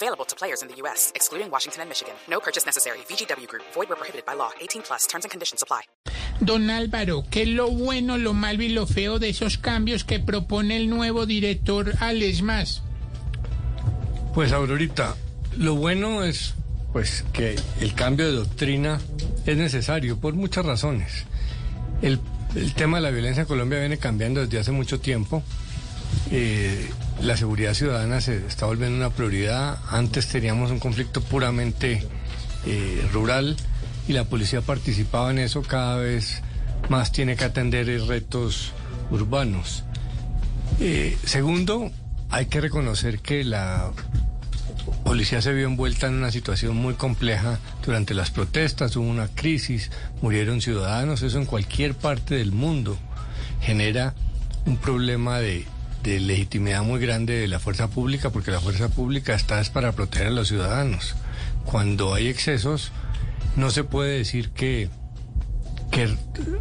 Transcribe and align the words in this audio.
Available 0.00 0.24
to 0.26 0.36
players 0.36 0.62
in 0.62 0.68
the 0.68 0.76
U.S., 0.82 1.10
excluding 1.16 1.50
Washington 1.50 1.82
and 1.82 1.88
Michigan. 1.90 2.14
No 2.28 2.38
purchase 2.38 2.64
necessary. 2.64 2.98
VGW 3.08 3.48
Group. 3.48 3.64
Void 3.74 3.88
where 3.88 3.96
prohibited 3.96 4.24
by 4.24 4.34
law. 4.34 4.50
18 4.60 4.82
plus. 4.82 5.06
Terms 5.08 5.24
and 5.24 5.30
conditions 5.30 5.60
apply. 5.60 5.82
Don 6.40 6.70
Álvaro, 6.70 7.24
¿qué 7.28 7.42
es 7.42 7.48
lo 7.48 7.68
bueno, 7.70 8.16
lo 8.16 8.32
malo 8.32 8.62
y 8.62 8.68
lo 8.68 8.86
feo 8.86 9.18
de 9.18 9.30
esos 9.30 9.58
cambios 9.58 10.04
que 10.04 10.20
propone 10.20 10.76
el 10.76 10.88
nuevo 10.88 11.26
director 11.26 11.94
al 11.98 12.22
ESMAS? 12.22 12.82
Pues 14.34 14.52
Aurorita, 14.52 15.16
lo 15.56 15.74
bueno 15.74 16.22
es 16.22 16.54
pues 16.92 17.24
que 17.32 17.56
el 17.80 17.94
cambio 17.94 18.26
de 18.26 18.36
doctrina 18.36 19.00
es 19.46 19.56
necesario 19.56 20.16
por 20.20 20.34
muchas 20.34 20.64
razones. 20.64 21.24
El, 22.02 22.20
el 22.54 22.72
tema 22.74 22.98
de 22.98 23.02
la 23.02 23.10
violencia 23.10 23.40
en 23.40 23.48
Colombia 23.48 23.80
viene 23.80 23.98
cambiando 23.98 24.42
desde 24.42 24.60
hace 24.60 24.70
mucho 24.70 25.00
tiempo. 25.00 25.42
Eh, 26.30 26.88
la 27.22 27.36
seguridad 27.36 27.74
ciudadana 27.74 28.20
se 28.20 28.46
está 28.46 28.66
volviendo 28.66 28.96
una 28.96 29.10
prioridad. 29.10 29.78
Antes 29.90 30.28
teníamos 30.28 30.70
un 30.70 30.78
conflicto 30.78 31.20
puramente 31.20 32.06
eh, 32.66 33.08
rural 33.12 33.56
y 34.06 34.12
la 34.12 34.24
policía 34.24 34.60
participaba 34.60 35.30
en 35.30 35.38
eso. 35.38 35.62
Cada 35.62 35.96
vez 35.96 36.42
más 36.88 37.12
tiene 37.12 37.36
que 37.36 37.44
atender 37.44 37.86
retos 38.06 38.72
urbanos. 39.10 39.84
Eh, 40.80 41.16
segundo, 41.24 41.90
hay 42.30 42.46
que 42.46 42.60
reconocer 42.60 43.20
que 43.20 43.42
la 43.44 43.90
policía 45.04 45.42
se 45.42 45.52
vio 45.52 45.66
envuelta 45.66 46.06
en 46.06 46.14
una 46.14 46.30
situación 46.30 46.76
muy 46.76 46.94
compleja 46.94 47.58
durante 47.84 48.14
las 48.14 48.30
protestas, 48.30 48.94
hubo 48.96 49.08
una 49.08 49.28
crisis, 49.28 49.90
murieron 50.22 50.60
ciudadanos, 50.60 51.22
eso 51.22 51.38
en 51.38 51.46
cualquier 51.46 51.94
parte 51.94 52.36
del 52.36 52.52
mundo 52.52 52.96
genera 53.60 54.14
un 54.66 54.76
problema 54.76 55.38
de, 55.38 55.66
de 56.02 56.20
legitimidad 56.20 56.82
muy 56.82 57.00
grande 57.00 57.34
de 57.34 57.48
la 57.48 57.58
fuerza 57.58 57.88
pública, 57.88 58.30
porque 58.30 58.50
la 58.50 58.60
fuerza 58.60 58.88
pública 58.88 59.34
está 59.34 59.60
es 59.60 59.70
para 59.70 59.92
proteger 59.92 60.28
a 60.28 60.30
los 60.30 60.48
ciudadanos. 60.48 61.14
Cuando 61.64 62.14
hay 62.14 62.28
excesos, 62.28 62.92
no 63.56 63.70
se 63.70 63.84
puede 63.84 64.18
decir 64.18 64.50
que, 64.50 64.88
que 65.90 66.14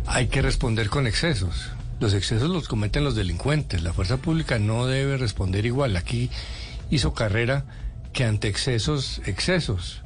hay 0.05 0.27
que 0.27 0.41
responder 0.41 0.89
con 0.89 1.08
excesos. 1.08 1.69
Los 1.99 2.13
excesos 2.13 2.49
los 2.49 2.67
cometen 2.67 3.03
los 3.03 3.15
delincuentes. 3.15 3.81
La 3.83 3.93
fuerza 3.93 4.17
pública 4.17 4.59
no 4.59 4.85
debe 4.85 5.17
responder 5.17 5.65
igual. 5.65 5.95
Aquí 5.95 6.30
hizo 6.89 7.13
carrera 7.13 7.65
que 8.13 8.23
ante 8.23 8.47
excesos, 8.47 9.21
excesos. 9.25 10.02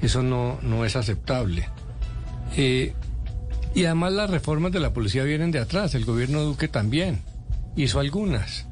Eso 0.00 0.22
no, 0.22 0.58
no 0.62 0.84
es 0.84 0.96
aceptable. 0.96 1.68
Eh, 2.56 2.94
y 3.74 3.84
además 3.84 4.12
las 4.12 4.30
reformas 4.30 4.72
de 4.72 4.80
la 4.80 4.92
policía 4.92 5.24
vienen 5.24 5.50
de 5.50 5.58
atrás. 5.58 5.94
El 5.94 6.04
gobierno 6.04 6.40
Duque 6.42 6.68
también 6.68 7.22
hizo 7.76 8.00
algunas. 8.00 8.66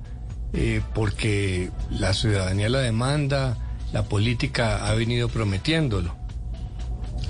eh, 0.53 0.81
porque 0.95 1.71
la 1.91 2.15
ciudadanía 2.15 2.69
la 2.69 2.81
demanda, 2.81 3.57
la 3.93 4.05
política 4.05 4.89
ha 4.89 4.95
venido 4.95 5.29
prometiéndolo. 5.29 6.17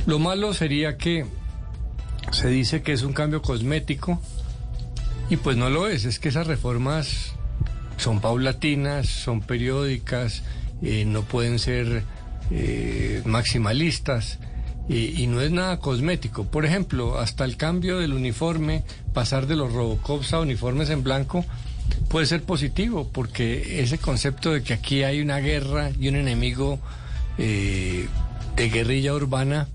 Lo 0.07 0.19
malo 0.19 0.55
sería 0.55 0.97
que 0.97 1.27
se 2.33 2.49
dice 2.49 2.83
que 2.83 2.93
es 2.93 3.03
un 3.03 3.13
cambio 3.13 3.43
cosmético 3.43 4.21
y 5.31 5.37
pues 5.37 5.57
no 5.57 5.71
lo 5.71 5.89
es, 5.89 6.05
es 6.05 6.19
que 6.19 6.29
esas 6.29 6.47
reformas 6.47 7.35
son 7.97 8.21
paulatinas, 8.21 9.09
son 9.09 9.41
periódicas, 9.41 10.43
eh, 10.83 11.05
no 11.05 11.23
pueden 11.23 11.59
ser 11.59 12.05
eh, 12.51 13.23
maximalistas 13.25 14.39
eh, 14.89 15.15
y 15.17 15.27
no 15.27 15.41
es 15.41 15.51
nada 15.51 15.79
cosmético. 15.79 16.45
Por 16.45 16.65
ejemplo, 16.65 17.19
hasta 17.19 17.45
el 17.45 17.57
cambio 17.57 17.99
del 17.99 18.13
uniforme, 18.13 18.85
pasar 19.13 19.47
de 19.47 19.57
los 19.57 19.73
Robocops 19.73 20.33
a 20.33 20.41
uniformes 20.41 20.91
en 20.91 21.03
blanco, 21.03 21.45
puede 22.09 22.27
ser 22.27 22.43
positivo, 22.43 23.09
porque 23.13 23.81
ese 23.81 23.99
concepto 23.99 24.53
de 24.53 24.63
que 24.63 24.75
aquí 24.75 25.03
hay 25.03 25.21
una 25.21 25.39
guerra 25.39 25.91
y 25.99 26.09
un 26.09 26.17
enemigo 26.17 26.79
eh, 27.39 28.09
de 28.57 28.69
guerrilla 28.71 29.15
urbana, 29.15 29.69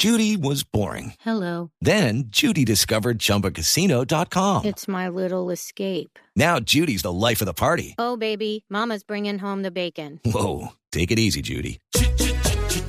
Judy 0.00 0.34
was 0.38 0.62
boring. 0.62 1.12
Hello. 1.20 1.72
Then 1.82 2.30
Judy 2.30 2.64
discovered 2.64 3.18
ChumbaCasino.com. 3.18 4.64
It's 4.64 4.88
my 4.88 5.10
little 5.10 5.50
escape. 5.50 6.18
Now 6.34 6.58
Judy's 6.58 7.02
the 7.02 7.12
life 7.12 7.42
of 7.42 7.46
the 7.46 7.52
party. 7.52 7.96
Oh, 7.98 8.16
baby, 8.16 8.64
Mama's 8.70 9.02
bringing 9.02 9.38
home 9.38 9.62
the 9.62 9.70
bacon. 9.70 10.18
Whoa, 10.24 10.68
take 10.90 11.10
it 11.10 11.18
easy, 11.18 11.42
Judy. 11.42 11.80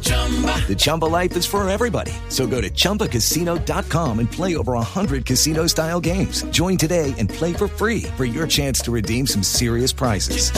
The 0.04 0.76
Chumba 0.78 1.06
life 1.06 1.36
is 1.36 1.46
for 1.46 1.68
everybody. 1.70 2.14
So 2.30 2.48
go 2.48 2.62
to 2.62 2.70
ChumbaCasino.com 2.70 4.20
and 4.20 4.32
play 4.32 4.56
over 4.56 4.74
100 4.74 5.26
casino 5.26 5.68
style 5.68 6.00
games. 6.00 6.44
Join 6.52 6.78
today 6.78 7.14
and 7.18 7.28
play 7.30 7.52
for 7.52 7.68
free 7.68 8.04
for 8.16 8.24
your 8.24 8.48
chance 8.48 8.80
to 8.82 8.92
redeem 8.92 9.28
some 9.28 9.44
serious 9.44 9.92
prizes. 9.92 10.52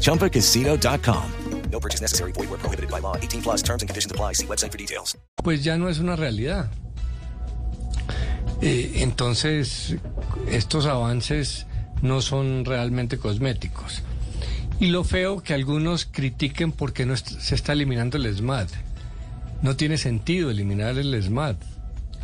ChumbaCasino.com. 0.00 1.24
No 1.70 1.78
purchase 1.80 2.00
necessary. 2.00 2.32
Void 2.32 2.50
where 2.50 2.58
prohibited 2.58 2.90
by 2.90 2.98
law. 3.00 3.16
18 3.16 3.42
plus 3.42 3.62
terms 3.62 3.82
and 3.82 3.88
conditions 3.88 4.10
apply. 4.10 4.32
See 4.34 4.46
website 4.46 4.72
for 4.72 4.78
details. 4.78 5.16
pues 5.44 5.62
ya 5.62 5.76
no 5.78 5.88
es 5.88 6.00
una 6.00 6.16
realidad. 6.16 6.68
Eh, 8.60 9.02
entonces, 9.02 9.96
estos 10.48 10.84
avances 10.86 11.66
no 12.02 12.20
son 12.20 12.64
realmente 12.64 13.18
cosméticos. 13.18 14.02
Y 14.80 14.86
lo 14.86 15.04
feo 15.04 15.42
que 15.42 15.52
algunos 15.54 16.06
critiquen 16.10 16.72
porque 16.72 17.04
no 17.06 17.14
se 17.16 17.54
está 17.54 17.74
eliminando 17.74 18.16
el 18.16 18.34
SMAT. 18.34 18.68
No 19.62 19.76
tiene 19.76 19.98
sentido 19.98 20.50
eliminar 20.50 20.96
el 20.98 21.22
SMAT. 21.22 21.56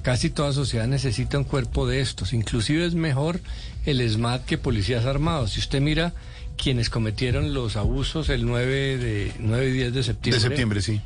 Casi 0.03 0.31
toda 0.31 0.53
sociedad 0.53 0.87
necesita 0.87 1.37
un 1.37 1.45
cuerpo 1.45 1.87
de 1.87 2.01
estos. 2.01 2.33
Inclusive 2.33 2.87
es 2.87 2.95
mejor 2.95 3.41
el 3.85 4.09
SMAT 4.09 4.45
que 4.47 4.57
policías 4.57 5.05
armados. 5.05 5.53
Si 5.53 5.61
usted 5.61 5.81
mira 5.83 6.15
quienes 6.57 6.89
cometieron 6.89 7.53
los 7.53 7.77
abusos 7.77 8.31
el 8.31 8.47
9, 8.47 8.97
de, 8.99 9.33
9 9.39 9.69
y 9.69 9.73
10 9.73 9.93
de 9.93 10.03
septiembre, 10.03 10.41
De 10.41 10.49
septiembre, 10.49 10.81
sí. 10.81 11.01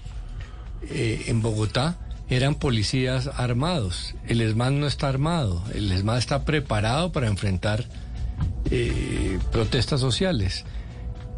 eh, 0.90 1.24
en 1.26 1.42
Bogotá 1.42 1.98
eran 2.28 2.54
policías 2.54 3.26
armados. 3.26 4.14
El 4.28 4.40
ESMAD 4.40 4.70
no 4.70 4.86
está 4.86 5.08
armado. 5.08 5.64
El 5.74 5.90
ESMAD 5.90 6.18
está 6.18 6.44
preparado 6.44 7.10
para 7.10 7.26
enfrentar 7.26 7.84
eh, 8.70 9.40
protestas 9.50 10.00
sociales. 10.00 10.64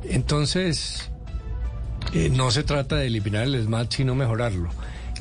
Entonces, 0.04 1.10
eh, 2.12 2.30
no 2.30 2.50
se 2.50 2.62
trata 2.62 2.96
de 2.96 3.06
eliminar 3.06 3.44
el 3.44 3.54
ESMAD, 3.54 3.86
sino 3.90 4.14
mejorarlo. 4.14 4.70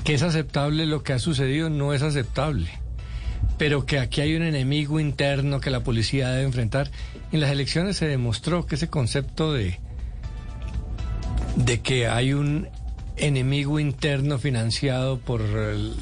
Que 0.03 0.14
es 0.14 0.24
aceptable 0.24 0.86
lo 0.86 1.03
que 1.03 1.14
ha 1.14 1.19
sucedido, 1.19 1.69
no 1.69 1.94
es 1.94 2.02
aceptable. 2.02 2.69
Pero 3.58 3.86
que 3.86 4.00
aquí 4.00 4.22
hay 4.22 4.36
un 4.36 4.44
enemigo 4.44 5.00
interno 5.00 5.59
que 5.59 5.69
la 5.69 5.84
policía 5.84 6.30
debe 6.30 6.44
enfrentar. 6.44 6.90
En 7.31 7.40
las 7.40 7.52
elecciones 7.52 7.97
se 7.97 8.08
demostró 8.08 8.66
que 8.66 8.75
ese 8.75 8.90
concepto 8.90 9.53
de, 9.53 9.80
de 11.56 11.81
que 11.81 12.08
hay 12.08 12.34
un 12.34 12.68
enemigo 13.18 13.80
interno 13.80 14.40
financiado 14.40 15.19
por 15.19 15.42
el, 15.42 15.94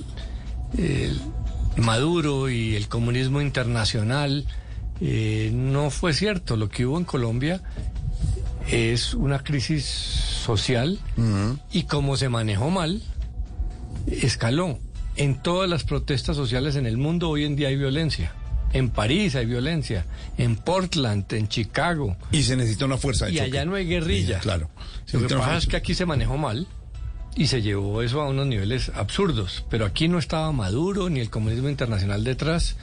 el 0.77 1.19
Maduro 1.77 2.49
y 2.49 2.75
el 2.75 2.87
comunismo 2.87 3.41
internacional, 3.41 4.45
eh, 5.01 5.51
no 5.53 5.89
fue 5.89 6.13
cierto. 6.13 6.55
Lo 6.55 6.69
que 6.69 6.85
hubo 6.85 6.97
en 6.97 7.05
Colombia 7.05 7.61
es 8.71 9.13
una 9.13 9.39
crisis 9.43 9.85
social 9.85 10.99
y 11.71 11.83
como 11.83 12.17
se 12.17 12.29
manejó 12.29 12.69
mal, 12.69 13.01
escaló. 14.07 14.79
En 15.15 15.41
todas 15.41 15.69
las 15.69 15.83
protestas 15.83 16.37
sociales 16.37 16.75
en 16.75 16.85
el 16.85 16.97
mundo 16.97 17.29
hoy 17.29 17.43
en 17.43 17.55
día 17.55 17.67
hay 17.69 17.75
violencia. 17.75 18.33
En 18.71 18.89
París 18.89 19.35
hay 19.35 19.47
violencia, 19.47 20.05
en 20.37 20.55
Portland, 20.55 21.25
en 21.33 21.47
Chicago. 21.47 22.15
Y 22.31 22.43
se 22.43 22.55
necesita 22.55 22.85
una 22.85 22.97
fuerza 22.97 23.25
de 23.25 23.31
Y 23.31 23.35
choque. 23.37 23.47
allá 23.49 23.65
no 23.65 23.75
hay 23.75 23.85
guerrilla. 23.87 24.35
Sí, 24.37 24.43
claro. 24.43 24.69
Se 25.05 25.19
Lo 25.19 25.27
que 25.27 25.35
pasa 25.35 25.57
es 25.57 25.65
que 25.65 25.75
aquí 25.75 25.95
se 25.95 26.05
manejó 26.05 26.37
mal 26.37 26.67
y 27.35 27.47
se 27.47 27.61
llevó 27.63 28.01
eso 28.03 28.21
a 28.21 28.29
unos 28.29 28.45
niveles 28.45 28.91
absurdos. 28.93 29.65
Pero 29.71 29.85
aquí 29.85 30.07
no 30.07 30.19
estaba 30.19 30.51
Maduro 30.51 31.09
ni 31.09 31.19
el 31.19 31.29
comunismo 31.31 31.67
internacional 31.67 32.23
detrás. 32.23 32.75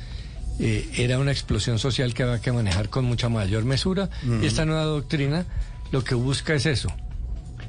Eh, 0.58 0.88
era 0.96 1.18
una 1.20 1.30
explosión 1.30 1.78
social 1.78 2.14
que 2.14 2.24
había 2.24 2.40
que 2.40 2.50
manejar 2.50 2.88
con 2.88 3.04
mucha 3.04 3.28
mayor 3.28 3.64
mesura. 3.64 4.10
Y 4.42 4.44
esta 4.46 4.64
nueva 4.64 4.84
doctrina 4.84 5.46
lo 5.92 6.02
que 6.04 6.14
busca 6.14 6.54
es 6.54 6.66
eso. 6.66 6.88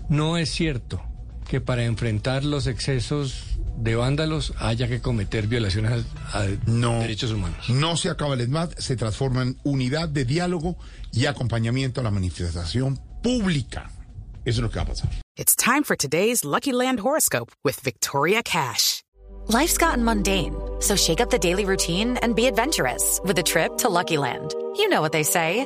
No 0.09 0.37
es 0.37 0.49
cierto 0.49 1.01
que 1.47 1.61
para 1.61 1.83
enfrentar 1.85 2.43
los 2.43 2.67
excesos 2.67 3.43
de 3.77 3.95
vándalos 3.95 4.53
haya 4.57 4.87
que 4.87 5.01
cometer 5.01 5.47
violaciones 5.47 6.05
a, 6.33 6.45
No. 6.65 6.99
derechos 6.99 7.31
humanos. 7.31 7.69
No 7.69 7.95
se 7.95 8.09
acaba 8.09 8.33
el 8.33 8.41
ESMAD, 8.41 8.71
se 8.77 8.95
transforma 8.95 9.43
en 9.43 9.57
unidad 9.63 10.09
de 10.09 10.25
diálogo 10.25 10.77
y 11.13 11.25
acompañamiento 11.25 12.01
a 12.01 12.03
la 12.03 12.11
manifestación 12.11 12.99
pública. 13.21 13.89
Eso 14.45 14.59
es 14.59 14.63
lo 14.63 14.69
que 14.69 14.77
va 14.77 14.83
a 14.83 14.87
pasar. 14.87 15.09
It's 15.37 15.55
time 15.55 15.83
for 15.83 15.95
today's 15.95 16.43
Lucky 16.43 16.71
Land 16.73 16.99
horoscope 17.01 17.51
with 17.63 17.79
Victoria 17.83 18.41
Cash. 18.43 19.03
Life's 19.49 19.77
gotten 19.77 20.03
mundane, 20.03 20.55
so 20.79 20.95
shake 20.95 21.21
up 21.21 21.29
the 21.29 21.37
daily 21.37 21.63
routine 21.65 22.17
and 22.21 22.35
be 22.35 22.47
adventurous 22.47 23.21
with 23.23 23.37
a 23.39 23.43
trip 23.43 23.77
to 23.77 23.87
Lucky 23.89 24.17
Land. 24.17 24.53
You 24.75 24.89
know 24.89 25.01
what 25.01 25.11
they 25.11 25.23
say. 25.23 25.65